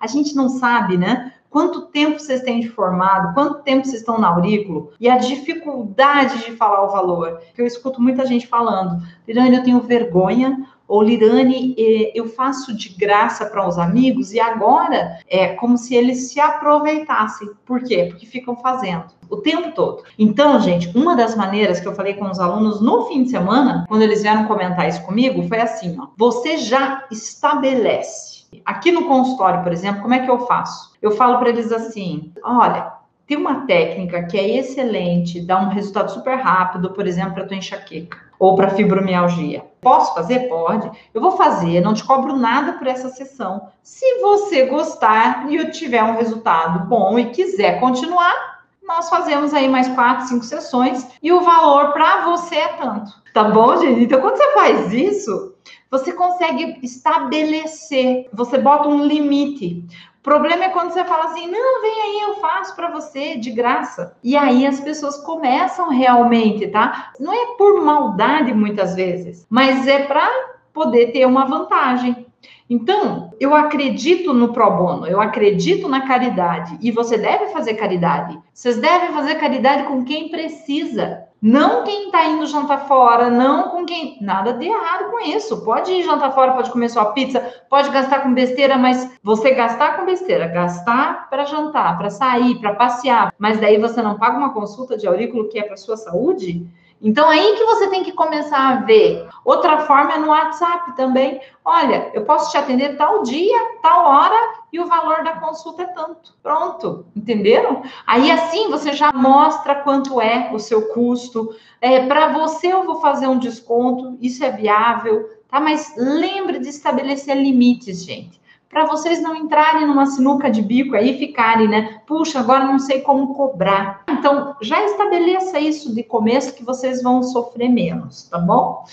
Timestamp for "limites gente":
117.36-118.38